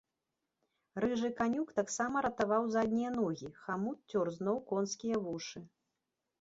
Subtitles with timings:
[1.03, 5.59] Рыжы канюк таксама ратаваў заднія ногі, хамут цёр зноў конскія вушы.